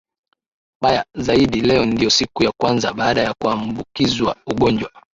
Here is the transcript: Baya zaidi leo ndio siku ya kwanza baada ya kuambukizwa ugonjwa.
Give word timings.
Baya 0.81 1.05
zaidi 1.15 1.61
leo 1.61 1.85
ndio 1.85 2.09
siku 2.09 2.43
ya 2.43 2.51
kwanza 2.61 2.93
baada 2.93 3.21
ya 3.21 3.33
kuambukizwa 3.41 4.35
ugonjwa. 4.47 4.89